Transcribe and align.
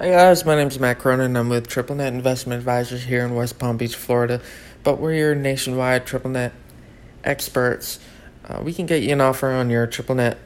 Hi 0.00 0.10
guys, 0.10 0.44
my 0.44 0.54
name 0.54 0.68
is 0.68 0.78
Matt 0.78 1.00
Cronin. 1.00 1.36
I'm 1.36 1.48
with 1.48 1.66
Triple 1.66 1.96
Net 1.96 2.12
Investment 2.12 2.56
Advisors 2.56 3.02
here 3.02 3.26
in 3.26 3.34
West 3.34 3.58
Palm 3.58 3.76
Beach, 3.76 3.96
Florida. 3.96 4.40
But 4.84 5.00
we're 5.00 5.14
your 5.14 5.34
nationwide 5.34 6.06
Triple 6.06 6.30
Net 6.30 6.52
experts. 7.24 7.98
Uh, 8.48 8.60
we 8.62 8.72
can 8.72 8.86
get 8.86 9.02
you 9.02 9.12
an 9.12 9.20
offer 9.20 9.48
on 9.48 9.70
your 9.70 9.88
Triple 9.88 10.14
Net 10.14 10.38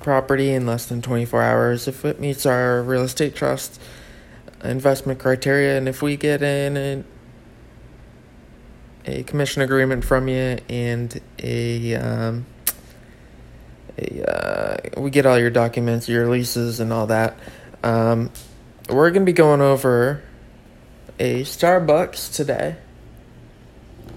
property 0.00 0.50
in 0.50 0.66
less 0.66 0.84
than 0.84 1.00
24 1.00 1.42
hours 1.42 1.88
if 1.88 2.04
it 2.04 2.20
meets 2.20 2.44
our 2.44 2.82
real 2.82 3.00
estate 3.00 3.34
trust 3.34 3.80
investment 4.62 5.18
criteria, 5.18 5.78
and 5.78 5.88
if 5.88 6.02
we 6.02 6.18
get 6.18 6.42
in 6.42 6.76
a, 6.76 7.04
a 9.06 9.22
commission 9.22 9.62
agreement 9.62 10.04
from 10.04 10.28
you 10.28 10.58
and 10.68 11.18
a 11.42 11.94
um, 11.94 12.44
a, 13.96 14.30
uh, 14.30 15.00
we 15.00 15.08
get 15.08 15.24
all 15.24 15.38
your 15.38 15.48
documents, 15.48 16.10
your 16.10 16.28
leases, 16.28 16.78
and 16.78 16.92
all 16.92 17.06
that. 17.06 17.38
Um, 17.82 18.30
we're 18.88 19.10
going 19.10 19.22
to 19.22 19.30
be 19.30 19.34
going 19.34 19.60
over 19.60 20.22
a 21.18 21.42
Starbucks 21.42 22.34
today. 22.34 22.76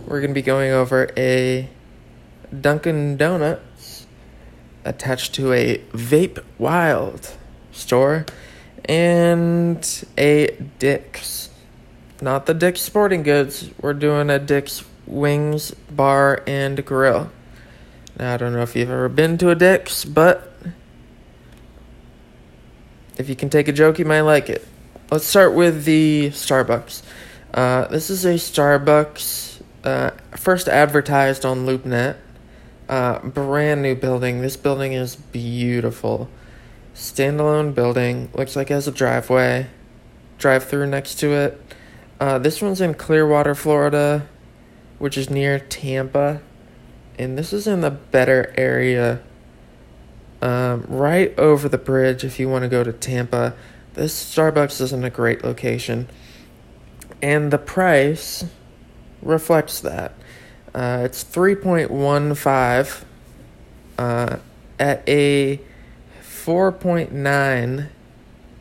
We're 0.06 0.22
going 0.22 0.32
to 0.32 0.34
be 0.34 0.42
going 0.42 0.72
over 0.72 1.12
a 1.18 1.70
Dunkin' 2.60 3.18
Donuts 3.18 4.08
attached 4.86 5.36
to 5.36 5.54
a 5.54 5.78
Vape 5.92 6.44
Wild 6.58 7.36
store 7.72 8.26
and 8.86 10.06
a 10.18 10.48
Dick's. 10.80 11.50
Not 12.22 12.46
the 12.46 12.54
Dick's 12.54 12.82
Sporting 12.82 13.24
Goods. 13.24 13.70
We're 13.82 13.94
doing 13.94 14.30
a 14.30 14.40
Dick's 14.40 14.84
Wings 15.06 15.72
Bar 15.90 16.44
and 16.48 16.84
Grill. 16.86 17.32
Now, 18.18 18.34
I 18.34 18.38
don't 18.38 18.54
know 18.54 18.62
if 18.62 18.76
you've 18.76 18.90
ever 18.90 19.10
been 19.10 19.38
to 19.40 19.50
a 19.50 19.56
Dick's, 19.56 20.06
but 20.06 20.54
if 23.22 23.30
you 23.30 23.36
can 23.36 23.50
take 23.50 23.68
a 23.68 23.72
joke, 23.72 24.00
you 24.00 24.06
might 24.06 24.22
like 24.22 24.50
it. 24.50 24.68
Let's 25.12 25.28
start 25.28 25.54
with 25.54 25.86
the 25.86 26.32
Starbucks. 26.32 27.04
Uh, 27.54 27.88
this 27.88 28.10
is 28.10 28.26
a 28.26 28.34
Starbucks 28.34 29.62
uh, 29.84 30.10
first 30.32 30.68
advertised 30.68 31.46
on 31.46 31.68
LoopNet. 31.68 32.18
Uh, 32.90 33.20
brand 33.20 33.84
new 33.84 33.94
building. 33.94 34.42
This 34.42 34.58
building 34.58 34.94
is 34.94 35.16
beautiful. 35.16 36.30
Standalone 36.96 37.76
building. 37.76 38.32
Looks 38.34 38.56
like 38.56 38.72
it 38.72 38.74
has 38.74 38.88
a 38.88 38.92
driveway, 38.92 39.68
drive 40.40 40.64
through 40.64 40.88
next 40.88 41.16
to 41.20 41.32
it. 41.32 41.62
Uh, 42.20 42.40
this 42.40 42.60
one's 42.60 42.82
in 42.82 42.96
Clearwater, 42.96 43.54
Florida, 43.54 44.28
which 44.98 45.16
is 45.16 45.30
near 45.30 45.60
Tampa. 45.60 46.42
And 47.20 47.38
this 47.38 47.54
is 47.54 47.68
in 47.68 47.82
the 47.82 47.92
better 47.92 48.52
area 48.58 49.22
um, 50.42 50.86
right 50.88 51.38
over 51.38 51.70
the 51.70 51.78
bridge 51.78 52.24
if 52.24 52.40
you 52.40 52.50
want 52.50 52.64
to 52.64 52.70
go 52.70 52.84
to 52.84 52.92
Tampa. 52.92 53.54
This 53.94 54.36
Starbucks 54.36 54.82
isn't 54.82 55.04
a 55.04 55.10
great 55.10 55.44
location. 55.44 56.10
And 57.22 57.52
the 57.52 57.58
price 57.58 58.46
reflects 59.22 59.80
that. 59.82 60.14
Uh, 60.74 61.02
it's 61.04 61.24
3.15 61.24 63.04
uh, 63.98 64.38
at 64.80 65.08
a 65.08 65.60
4.9 66.24 67.90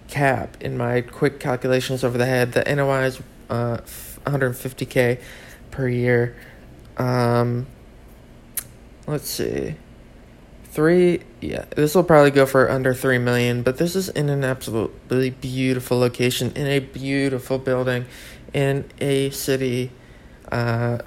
cap 0.08 0.56
in 0.60 0.76
my 0.76 1.00
quick 1.00 1.40
calculations 1.40 2.04
over 2.04 2.18
the 2.18 2.26
head. 2.26 2.52
The 2.52 2.64
NOI 2.74 3.04
is 3.04 3.22
uh, 3.48 3.78
150k 4.26 5.20
per 5.70 5.88
year. 5.88 6.36
Um, 6.98 7.66
let's 9.06 9.30
see 9.30 9.76
three 10.70 11.20
yeah 11.40 11.64
this 11.76 11.94
will 11.94 12.04
probably 12.04 12.30
go 12.30 12.46
for 12.46 12.70
under 12.70 12.94
three 12.94 13.18
million 13.18 13.62
but 13.62 13.78
this 13.78 13.96
is 13.96 14.08
in 14.08 14.28
an 14.28 14.44
absolutely 14.44 15.30
beautiful 15.30 15.98
location 15.98 16.52
in 16.54 16.66
a 16.66 16.78
beautiful 16.78 17.58
building 17.58 18.04
in 18.52 18.84
a 19.00 19.30
city 19.30 19.90
uh, 20.52 20.98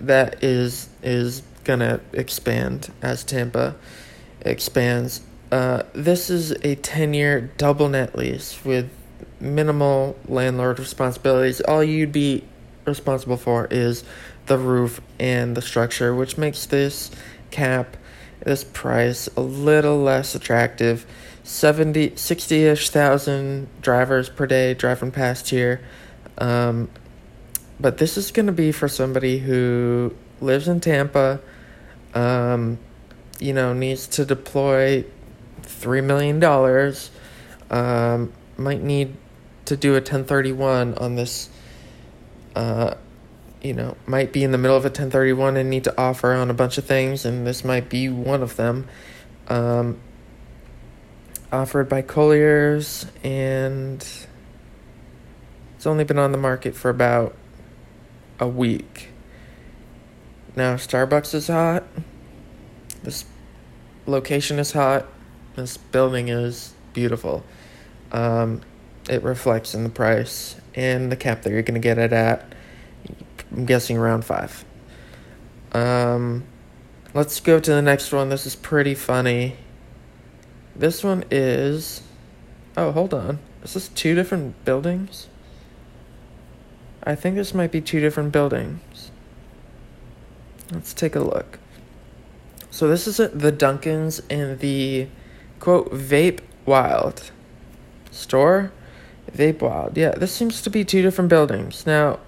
that 0.00 0.42
is 0.44 0.88
is 1.02 1.42
gonna 1.64 2.00
expand 2.12 2.92
as 3.02 3.24
tampa 3.24 3.74
expands. 4.42 5.22
Uh, 5.50 5.82
this 5.92 6.30
is 6.30 6.52
a 6.62 6.74
10 6.76 7.14
year 7.14 7.50
double 7.56 7.88
net 7.88 8.16
lease 8.16 8.62
with 8.64 8.90
minimal 9.40 10.16
landlord 10.26 10.78
responsibilities. 10.78 11.60
All 11.60 11.82
you'd 11.82 12.12
be 12.12 12.44
responsible 12.84 13.36
for 13.36 13.66
is 13.70 14.04
the 14.46 14.58
roof 14.58 15.00
and 15.18 15.56
the 15.56 15.62
structure 15.62 16.14
which 16.14 16.38
makes 16.38 16.66
this 16.66 17.10
cap 17.50 17.96
this 18.40 18.64
price 18.64 19.28
a 19.36 19.40
little 19.40 19.98
less 19.98 20.34
attractive. 20.34 21.06
70 21.42 22.10
60ish 22.10 22.90
thousand 22.90 23.68
drivers 23.80 24.28
per 24.28 24.46
day 24.46 24.74
driving 24.74 25.10
past 25.10 25.48
here. 25.48 25.80
Um, 26.36 26.90
but 27.80 27.98
this 27.98 28.16
is 28.16 28.30
going 28.30 28.46
to 28.46 28.52
be 28.52 28.72
for 28.72 28.88
somebody 28.88 29.38
who 29.38 30.14
lives 30.40 30.68
in 30.68 30.80
tampa 30.80 31.40
um, 32.14 32.78
you 33.38 33.52
know 33.52 33.72
needs 33.72 34.06
to 34.06 34.24
deploy 34.24 35.04
three 35.62 36.00
million 36.00 36.40
dollars 36.40 37.10
um, 37.70 38.32
might 38.56 38.82
need 38.82 39.14
to 39.64 39.76
do 39.76 39.92
a 39.92 40.00
1031 40.00 40.94
on 40.94 41.14
this 41.14 41.50
uh, 42.56 42.94
you 43.62 43.72
know, 43.72 43.96
might 44.06 44.32
be 44.32 44.44
in 44.44 44.52
the 44.52 44.58
middle 44.58 44.76
of 44.76 44.84
a 44.84 44.88
1031 44.88 45.56
and 45.56 45.68
need 45.68 45.84
to 45.84 46.00
offer 46.00 46.32
on 46.32 46.50
a 46.50 46.54
bunch 46.54 46.78
of 46.78 46.84
things, 46.84 47.24
and 47.24 47.46
this 47.46 47.64
might 47.64 47.88
be 47.88 48.08
one 48.08 48.42
of 48.42 48.56
them. 48.56 48.86
Um, 49.48 49.98
offered 51.50 51.88
by 51.88 52.02
Colliers, 52.02 53.06
and 53.24 54.06
it's 55.76 55.86
only 55.86 56.04
been 56.04 56.18
on 56.18 56.32
the 56.32 56.38
market 56.38 56.74
for 56.74 56.90
about 56.90 57.34
a 58.38 58.46
week. 58.46 59.08
Now, 60.54 60.74
Starbucks 60.74 61.34
is 61.34 61.48
hot. 61.48 61.84
This 63.02 63.24
location 64.06 64.58
is 64.58 64.72
hot. 64.72 65.06
This 65.56 65.76
building 65.76 66.28
is 66.28 66.74
beautiful. 66.92 67.44
Um, 68.12 68.62
it 69.08 69.22
reflects 69.22 69.74
in 69.74 69.84
the 69.84 69.90
price 69.90 70.56
and 70.74 71.10
the 71.10 71.16
cap 71.16 71.42
that 71.42 71.50
you're 71.50 71.62
going 71.62 71.80
to 71.80 71.80
get 71.80 71.98
it 71.98 72.12
at. 72.12 72.52
I'm 73.52 73.64
guessing 73.64 73.96
around 73.96 74.24
five. 74.24 74.64
Um, 75.72 76.44
let's 77.14 77.40
go 77.40 77.60
to 77.60 77.70
the 77.70 77.82
next 77.82 78.12
one. 78.12 78.28
This 78.28 78.46
is 78.46 78.56
pretty 78.56 78.94
funny. 78.94 79.56
This 80.74 81.02
one 81.02 81.24
is. 81.30 82.02
Oh, 82.76 82.92
hold 82.92 83.12
on. 83.12 83.38
Is 83.62 83.74
this 83.74 83.88
two 83.88 84.14
different 84.14 84.64
buildings? 84.64 85.28
I 87.02 87.14
think 87.14 87.36
this 87.36 87.54
might 87.54 87.72
be 87.72 87.80
two 87.80 88.00
different 88.00 88.32
buildings. 88.32 89.10
Let's 90.72 90.92
take 90.92 91.16
a 91.16 91.20
look. 91.20 91.58
So 92.70 92.86
this 92.86 93.06
is 93.06 93.16
the 93.16 93.52
Dunkins 93.52 94.20
in 94.30 94.58
the 94.58 95.08
quote 95.58 95.90
Vape 95.90 96.40
Wild 96.66 97.30
store. 98.10 98.70
Vape 99.32 99.60
Wild. 99.60 99.96
Yeah, 99.96 100.10
this 100.10 100.32
seems 100.32 100.62
to 100.62 100.70
be 100.70 100.84
two 100.84 101.02
different 101.02 101.30
buildings. 101.30 101.86
Now, 101.86 102.20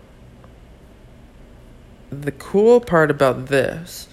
the 2.10 2.32
cool 2.32 2.80
part 2.80 3.10
about 3.10 3.46
this 3.46 4.08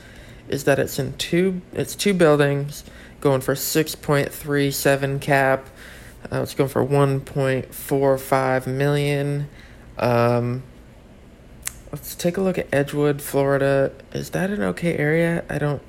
is 0.47 0.63
that 0.63 0.79
it's 0.79 0.97
in 0.99 1.13
two 1.17 1.61
it's 1.73 1.95
two 1.95 2.13
buildings 2.13 2.83
going 3.19 3.41
for 3.41 3.55
6.37 3.55 5.19
cap. 5.21 5.67
Uh, 6.31 6.41
it's 6.41 6.53
going 6.53 6.69
for 6.69 6.85
1.45 6.85 8.67
million. 8.67 9.49
Um, 9.97 10.63
let's 11.91 12.13
take 12.15 12.37
a 12.37 12.41
look 12.41 12.57
at 12.57 12.67
edgewood 12.71 13.21
florida. 13.21 13.91
Is 14.13 14.29
that 14.31 14.51
an 14.51 14.61
okay 14.61 14.95
area? 14.97 15.43
I 15.49 15.57
don't 15.57 15.81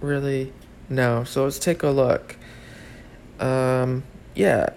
really 0.00 0.52
know. 0.88 1.24
So 1.24 1.44
let's 1.44 1.58
take 1.58 1.82
a 1.82 1.90
look. 1.90 2.36
Um, 3.38 4.04
yeah 4.34 4.68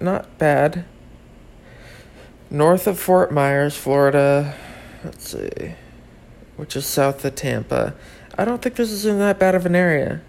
not 0.00 0.38
bad. 0.38 0.84
North 2.50 2.86
of 2.86 2.98
fort 2.98 3.32
myers 3.32 3.76
florida. 3.76 4.54
Let's 5.04 5.30
see 5.30 5.74
which 6.56 6.76
is 6.76 6.86
south 6.86 7.24
of 7.24 7.34
Tampa. 7.34 7.94
I 8.36 8.44
don't 8.44 8.60
think 8.60 8.76
this 8.76 8.90
is 8.90 9.06
in 9.06 9.18
that 9.18 9.38
bad 9.38 9.54
of 9.54 9.66
an 9.66 9.74
area. 9.74 10.20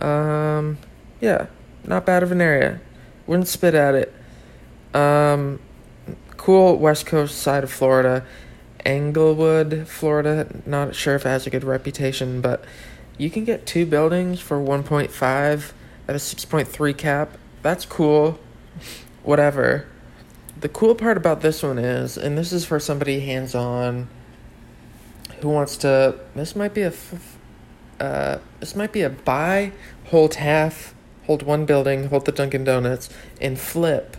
Um, 0.00 0.78
yeah, 1.20 1.46
not 1.84 2.04
bad 2.04 2.22
of 2.22 2.32
an 2.32 2.40
area. 2.40 2.80
Wouldn't 3.26 3.48
spit 3.48 3.74
at 3.74 3.94
it. 3.94 4.12
Um, 4.92 5.60
cool 6.36 6.76
west 6.78 7.06
coast 7.06 7.38
side 7.38 7.64
of 7.64 7.70
Florida. 7.70 8.24
Englewood, 8.84 9.88
Florida. 9.88 10.62
Not 10.66 10.94
sure 10.94 11.14
if 11.14 11.24
it 11.24 11.28
has 11.28 11.46
a 11.46 11.50
good 11.50 11.64
reputation, 11.64 12.40
but 12.40 12.64
you 13.16 13.30
can 13.30 13.44
get 13.44 13.66
two 13.66 13.86
buildings 13.86 14.40
for 14.40 14.58
1.5 14.58 15.72
at 16.08 16.14
a 16.14 16.18
6.3 16.18 16.98
cap. 16.98 17.38
That's 17.62 17.86
cool. 17.86 18.38
Whatever. 19.22 19.86
The 20.60 20.68
cool 20.68 20.94
part 20.94 21.16
about 21.16 21.40
this 21.40 21.62
one 21.62 21.78
is, 21.78 22.16
and 22.16 22.36
this 22.36 22.52
is 22.52 22.64
for 22.64 22.78
somebody 22.78 23.20
hands 23.20 23.54
on 23.54 24.08
who 25.44 25.50
wants 25.50 25.76
to. 25.76 26.18
This 26.34 26.56
might 26.56 26.72
be 26.72 26.82
a. 26.82 26.92
Uh, 28.00 28.38
this 28.58 28.74
might 28.74 28.92
be 28.92 29.02
a 29.02 29.10
buy, 29.10 29.72
hold 30.06 30.34
half, 30.34 30.94
hold 31.26 31.42
one 31.42 31.64
building, 31.64 32.08
hold 32.08 32.24
the 32.24 32.32
Dunkin' 32.32 32.64
Donuts, 32.64 33.08
and 33.40 33.58
flip 33.58 34.16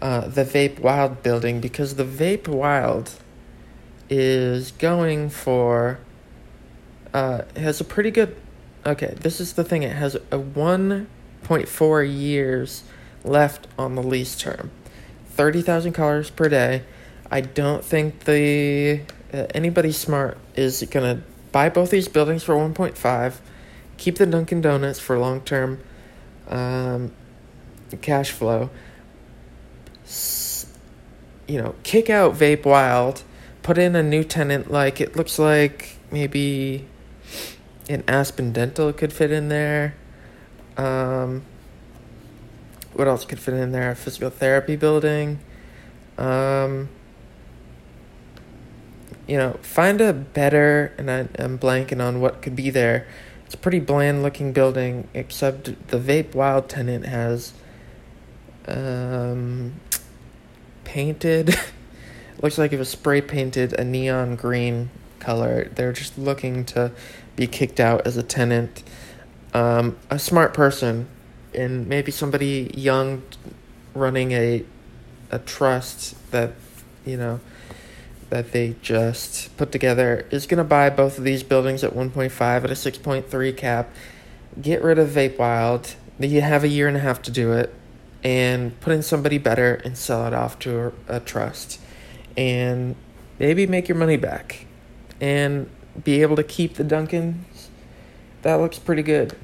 uh, 0.00 0.28
the 0.28 0.44
Vape 0.44 0.78
Wild 0.78 1.22
building 1.22 1.60
because 1.60 1.96
the 1.96 2.04
Vape 2.04 2.48
Wild 2.48 3.10
is 4.08 4.70
going 4.72 5.28
for 5.28 5.98
uh, 7.12 7.42
has 7.56 7.80
a 7.80 7.84
pretty 7.84 8.10
good. 8.10 8.36
Okay, 8.86 9.14
this 9.20 9.40
is 9.40 9.54
the 9.54 9.64
thing. 9.64 9.82
It 9.82 9.96
has 9.96 10.16
a 10.30 10.38
one 10.38 11.08
point 11.42 11.68
four 11.68 12.02
years 12.02 12.84
left 13.24 13.66
on 13.76 13.96
the 13.96 14.02
lease 14.02 14.36
term, 14.36 14.70
thirty 15.26 15.62
thousand 15.62 15.94
cars 15.94 16.30
per 16.30 16.48
day. 16.48 16.84
I 17.28 17.40
don't 17.40 17.84
think 17.84 18.20
the 18.20 19.02
uh, 19.32 19.46
anybody 19.54 19.92
smart 19.92 20.38
is 20.60 20.82
gonna 20.90 21.22
buy 21.52 21.68
both 21.68 21.90
these 21.90 22.08
buildings 22.08 22.42
for 22.42 22.56
one 22.56 22.74
point 22.74 22.96
five, 22.96 23.40
keep 23.96 24.16
the 24.16 24.26
Dunkin' 24.26 24.60
Donuts 24.60 24.98
for 25.00 25.18
long 25.18 25.40
term 25.40 25.80
um, 26.48 27.12
cash 28.02 28.30
flow. 28.30 28.70
You 31.46 31.60
know, 31.60 31.74
kick 31.82 32.08
out 32.08 32.34
Vape 32.34 32.64
Wild, 32.64 33.24
put 33.62 33.78
in 33.78 33.96
a 33.96 34.02
new 34.02 34.22
tenant. 34.22 34.70
Like 34.70 35.00
it 35.00 35.16
looks 35.16 35.38
like 35.38 35.96
maybe 36.12 36.86
an 37.88 38.04
Aspen 38.06 38.52
Dental 38.52 38.92
could 38.92 39.12
fit 39.12 39.32
in 39.32 39.48
there. 39.48 39.94
Um, 40.76 41.42
what 42.92 43.08
else 43.08 43.24
could 43.24 43.40
fit 43.40 43.54
in 43.54 43.72
there? 43.72 43.90
A 43.90 43.96
physical 43.96 44.30
therapy 44.30 44.76
building. 44.76 45.40
Um, 46.18 46.88
you 49.30 49.36
know, 49.36 49.52
find 49.62 50.00
a 50.00 50.12
better, 50.12 50.92
and 50.98 51.08
I, 51.08 51.28
I'm 51.38 51.56
blanking 51.56 52.04
on 52.04 52.20
what 52.20 52.42
could 52.42 52.56
be 52.56 52.68
there. 52.68 53.06
It's 53.46 53.54
a 53.54 53.58
pretty 53.58 53.78
bland 53.78 54.24
looking 54.24 54.52
building, 54.52 55.06
except 55.14 55.66
the 55.86 55.98
Vape 55.98 56.34
Wild 56.34 56.68
tenant 56.68 57.06
has 57.06 57.52
um, 58.66 59.74
painted. 60.82 61.56
looks 62.42 62.58
like 62.58 62.72
it 62.72 62.78
was 62.80 62.88
spray 62.88 63.20
painted 63.20 63.72
a 63.74 63.84
neon 63.84 64.34
green 64.34 64.90
color. 65.20 65.70
They're 65.76 65.92
just 65.92 66.18
looking 66.18 66.64
to 66.64 66.90
be 67.36 67.46
kicked 67.46 67.78
out 67.78 68.04
as 68.08 68.16
a 68.16 68.24
tenant. 68.24 68.82
Um, 69.54 69.96
a 70.10 70.18
smart 70.18 70.54
person, 70.54 71.06
and 71.54 71.86
maybe 71.86 72.10
somebody 72.10 72.72
young 72.74 73.22
running 73.94 74.32
a 74.32 74.64
a 75.30 75.38
trust 75.38 76.16
that 76.32 76.54
you 77.06 77.16
know 77.16 77.38
that 78.30 78.52
they 78.52 78.76
just 78.80 79.54
put 79.56 79.70
together 79.70 80.26
is 80.30 80.46
going 80.46 80.58
to 80.58 80.64
buy 80.64 80.88
both 80.88 81.18
of 81.18 81.24
these 81.24 81.42
buildings 81.42 81.84
at 81.84 81.92
1.5 81.92 82.40
at 82.40 82.64
a 82.64 82.74
6.3 82.74 83.56
cap 83.56 83.90
get 84.60 84.82
rid 84.82 84.98
of 84.98 85.08
vape 85.10 85.38
wild 85.38 85.94
you 86.18 86.40
have 86.40 86.64
a 86.64 86.68
year 86.68 86.88
and 86.88 86.96
a 86.96 87.00
half 87.00 87.22
to 87.22 87.30
do 87.30 87.52
it 87.52 87.74
and 88.22 88.78
put 88.80 88.92
in 88.92 89.02
somebody 89.02 89.38
better 89.38 89.74
and 89.76 89.96
sell 89.96 90.26
it 90.26 90.34
off 90.34 90.58
to 90.58 90.92
a, 91.08 91.16
a 91.16 91.20
trust 91.20 91.80
and 92.36 92.94
maybe 93.38 93.66
make 93.66 93.88
your 93.88 93.96
money 93.96 94.16
back 94.16 94.66
and 95.20 95.68
be 96.04 96.22
able 96.22 96.36
to 96.36 96.44
keep 96.44 96.74
the 96.74 96.84
Dunkins. 96.84 97.68
That 98.42 98.54
looks 98.54 98.78
pretty 98.78 99.02
good. 99.02 99.36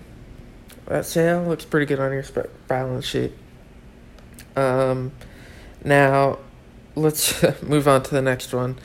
That 0.86 1.04
sale 1.04 1.42
looks 1.44 1.64
pretty 1.64 1.86
good 1.86 1.98
on 1.98 2.12
your 2.12 2.24
balance 2.68 3.06
sheet. 3.06 3.32
Um, 4.54 5.12
now, 5.84 6.38
let's 6.96 7.42
move 7.62 7.86
on 7.86 8.02
to 8.02 8.10
the 8.10 8.22
next 8.22 8.52
one. 8.52 8.78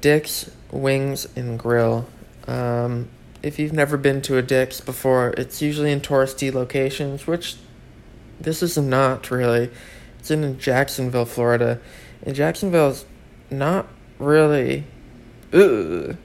Dick's 0.00 0.50
Wings 0.72 1.28
and 1.36 1.58
Grill. 1.58 2.08
Um, 2.48 3.08
if 3.42 3.58
you've 3.58 3.72
never 3.72 3.96
been 3.96 4.22
to 4.22 4.38
a 4.38 4.42
Dick's 4.42 4.80
before, 4.80 5.34
it's 5.36 5.62
usually 5.62 5.92
in 5.92 6.00
touristy 6.00 6.52
locations, 6.52 7.26
which 7.26 7.56
this 8.40 8.62
is 8.62 8.76
not 8.76 9.30
really. 9.30 9.70
It's 10.18 10.30
in 10.30 10.58
Jacksonville, 10.58 11.26
Florida. 11.26 11.80
And 12.22 12.34
Jacksonville's 12.34 13.04
not 13.50 13.86
really 14.18 14.84
ugh, 15.52 16.16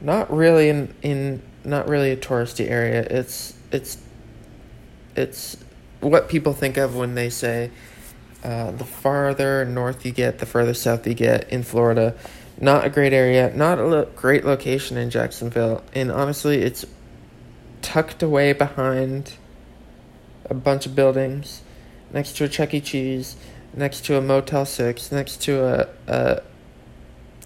not 0.00 0.32
really 0.34 0.68
in 0.68 0.94
in 1.02 1.42
not 1.64 1.88
really 1.88 2.10
a 2.10 2.16
touristy 2.16 2.70
area. 2.70 3.06
It's 3.10 3.54
it's 3.70 3.98
it's 5.16 5.56
what 6.00 6.28
people 6.28 6.54
think 6.54 6.76
of 6.76 6.96
when 6.96 7.14
they 7.14 7.28
say 7.28 7.70
uh, 8.44 8.70
the 8.72 8.84
farther 8.84 9.64
north 9.64 10.06
you 10.06 10.12
get, 10.12 10.38
the 10.38 10.46
further 10.46 10.74
south 10.74 11.06
you 11.06 11.14
get 11.14 11.50
in 11.50 11.62
Florida. 11.62 12.14
Not 12.60 12.84
a 12.84 12.90
great 12.90 13.12
area, 13.12 13.52
not 13.54 13.78
a 13.78 13.86
lo- 13.86 14.08
great 14.16 14.44
location 14.44 14.96
in 14.96 15.10
Jacksonville, 15.10 15.82
and 15.94 16.10
honestly, 16.10 16.62
it's 16.62 16.84
tucked 17.82 18.22
away 18.22 18.52
behind 18.52 19.34
a 20.44 20.54
bunch 20.54 20.86
of 20.86 20.94
buildings, 20.94 21.62
next 22.12 22.36
to 22.36 22.44
a 22.44 22.48
Chuck 22.48 22.74
E. 22.74 22.80
Cheese, 22.80 23.36
next 23.74 24.04
to 24.06 24.16
a 24.16 24.20
Motel 24.20 24.66
Six, 24.66 25.12
next 25.12 25.42
to 25.42 25.64
a, 25.64 25.88
a 26.06 26.42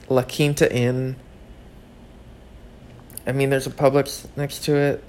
La 0.09 0.23
Quinta 0.23 0.73
Inn. 0.75 1.17
I 3.27 3.33
mean, 3.33 3.51
there's 3.51 3.67
a 3.67 3.71
Publix 3.71 4.27
next 4.37 4.65
to 4.65 4.77
it. 4.77 5.05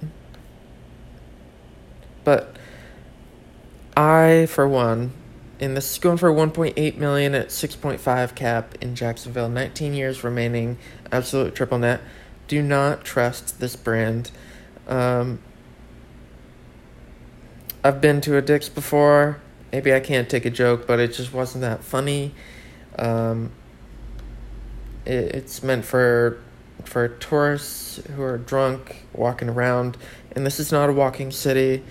But 2.23 2.55
I, 3.97 4.47
for 4.49 4.67
one, 4.67 5.13
and 5.63 5.77
this 5.77 5.93
is 5.93 5.97
going 5.97 6.17
for 6.17 6.29
1.8 6.29 6.97
million 6.97 7.33
at 7.33 7.47
6.5 7.47 8.35
cap 8.35 8.75
in 8.81 8.95
Jacksonville, 8.95 9.47
19 9.47 9.93
years 9.93 10.23
remaining, 10.23 10.77
absolute 11.11 11.55
triple 11.55 11.79
net. 11.79 12.01
Do 12.47 12.61
not 12.61 13.05
trust 13.05 13.59
this 13.61 13.75
brand. 13.75 14.31
Um, 14.87 15.39
I've 17.83 18.01
been 18.01 18.19
to 18.21 18.35
a 18.35 18.41
Dick's 18.41 18.67
before. 18.67 19.39
Maybe 19.71 19.93
I 19.93 20.01
can't 20.01 20.29
take 20.29 20.45
a 20.45 20.49
joke, 20.49 20.85
but 20.85 20.99
it 20.99 21.13
just 21.13 21.33
wasn't 21.33 21.61
that 21.61 21.83
funny. 21.83 22.35
Um, 22.99 23.51
it, 25.05 25.35
it's 25.35 25.63
meant 25.63 25.85
for 25.85 26.41
for 26.83 27.07
tourists 27.07 28.01
who 28.15 28.21
are 28.21 28.37
drunk 28.37 29.05
walking 29.13 29.47
around, 29.47 29.97
and 30.33 30.45
this 30.45 30.59
is 30.59 30.71
not 30.71 30.89
a 30.89 30.93
walking 30.93 31.31
city. 31.31 31.83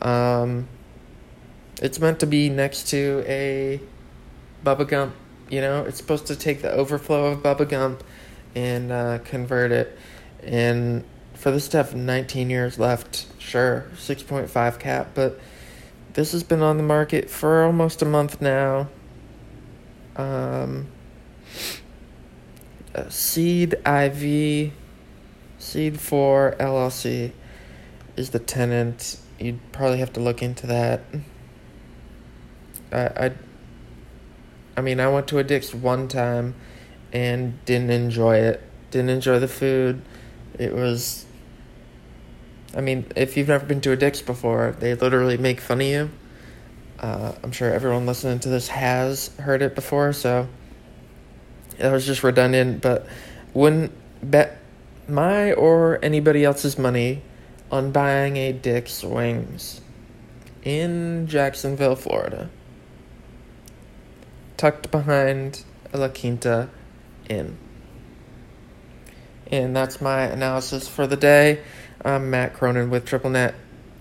Um, 0.00 0.68
it's 1.80 2.00
meant 2.00 2.20
to 2.20 2.26
be 2.26 2.48
next 2.48 2.88
to 2.88 3.24
a 3.26 3.80
Bubba 4.64 4.88
Gump. 4.88 5.14
You 5.48 5.60
know, 5.60 5.84
it's 5.84 5.98
supposed 5.98 6.26
to 6.26 6.36
take 6.36 6.62
the 6.62 6.70
overflow 6.70 7.26
of 7.26 7.38
Bubba 7.42 7.68
Gump 7.68 8.04
and 8.54 8.92
uh, 8.92 9.18
convert 9.24 9.72
it. 9.72 9.98
And 10.42 11.04
for 11.34 11.50
this 11.50 11.68
to 11.68 11.78
have 11.78 11.94
19 11.94 12.50
years 12.50 12.78
left, 12.78 13.26
sure, 13.38 13.86
6.5 13.96 14.78
cap, 14.78 15.10
but 15.14 15.38
this 16.14 16.32
has 16.32 16.42
been 16.42 16.62
on 16.62 16.76
the 16.76 16.82
market 16.82 17.30
for 17.30 17.64
almost 17.64 18.02
a 18.02 18.04
month 18.04 18.42
now. 18.42 18.88
Um, 20.16 20.88
Seed 23.08 23.74
IV, 23.86 24.72
Seed 25.58 26.00
4 26.00 26.56
LLC 26.58 27.32
is 28.16 28.30
the 28.30 28.40
tenant. 28.40 29.18
You'd 29.38 29.60
probably 29.70 29.98
have 29.98 30.12
to 30.14 30.20
look 30.20 30.42
into 30.42 30.66
that. 30.66 31.02
I, 32.92 33.26
I, 33.26 33.32
I 34.76 34.80
mean, 34.80 35.00
I 35.00 35.08
went 35.08 35.28
to 35.28 35.38
a 35.38 35.44
Dick's 35.44 35.74
one 35.74 36.08
time 36.08 36.54
and 37.12 37.64
didn't 37.64 37.90
enjoy 37.90 38.38
it. 38.38 38.62
Didn't 38.90 39.10
enjoy 39.10 39.38
the 39.38 39.48
food. 39.48 40.02
It 40.58 40.74
was. 40.74 41.26
I 42.74 42.80
mean, 42.80 43.06
if 43.16 43.36
you've 43.36 43.48
never 43.48 43.64
been 43.64 43.80
to 43.82 43.92
a 43.92 43.96
Dick's 43.96 44.22
before, 44.22 44.76
they 44.78 44.94
literally 44.94 45.36
make 45.38 45.60
fun 45.60 45.80
of 45.80 45.86
you. 45.86 46.10
Uh, 46.98 47.32
I'm 47.42 47.52
sure 47.52 47.72
everyone 47.72 48.06
listening 48.06 48.40
to 48.40 48.48
this 48.48 48.68
has 48.68 49.28
heard 49.38 49.62
it 49.62 49.74
before, 49.74 50.12
so 50.12 50.48
it 51.78 51.90
was 51.90 52.04
just 52.04 52.24
redundant, 52.24 52.82
but 52.82 53.06
wouldn't 53.54 53.92
bet 54.22 54.58
my 55.08 55.52
or 55.52 55.98
anybody 56.02 56.44
else's 56.44 56.78
money 56.78 57.22
on 57.70 57.92
buying 57.92 58.36
a 58.36 58.52
Dick's 58.52 59.02
Wings 59.04 59.80
in 60.64 61.26
Jacksonville, 61.26 61.96
Florida, 61.96 62.50
tucked 64.58 64.90
behind 64.90 65.64
a 65.92 65.98
La 65.98 66.08
Quinta 66.08 66.68
Inn. 67.30 67.56
And 69.50 69.74
that's 69.74 70.00
my 70.00 70.22
analysis 70.22 70.86
for 70.86 71.06
the 71.06 71.16
day. 71.16 71.62
I'm 72.04 72.28
Matt 72.28 72.52
Cronin 72.52 72.90
with 72.90 73.06
Triple 73.06 73.30
Net 73.30 73.54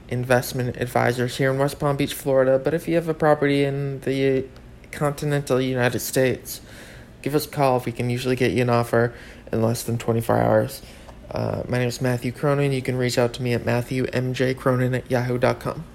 Investment 0.09 0.75
Advisors 0.77 1.37
here 1.37 1.51
in 1.51 1.59
West 1.59 1.79
Palm 1.79 1.95
Beach, 1.95 2.13
Florida. 2.13 2.59
But 2.59 2.73
if 2.73 2.87
you 2.87 2.95
have 2.95 3.07
a 3.07 3.13
property 3.13 3.63
in 3.63 4.01
the 4.01 4.45
continental 4.91 5.61
United 5.61 5.99
States, 5.99 6.59
give 7.21 7.35
us 7.35 7.45
a 7.45 7.49
call. 7.49 7.79
We 7.85 7.91
can 7.91 8.09
usually 8.09 8.35
get 8.35 8.51
you 8.51 8.63
an 8.63 8.69
offer 8.69 9.13
in 9.51 9.61
less 9.61 9.83
than 9.83 9.97
24 9.97 10.37
hours. 10.37 10.81
Uh, 11.29 11.61
my 11.67 11.77
name 11.77 11.87
is 11.87 12.01
Matthew 12.01 12.31
Cronin. 12.31 12.71
You 12.71 12.81
can 12.81 12.97
reach 12.97 13.17
out 13.17 13.33
to 13.33 13.43
me 13.43 13.53
at 13.53 13.63
MatthewMJCronin 13.63 14.97
at 14.97 15.11
yahoo.com. 15.11 15.85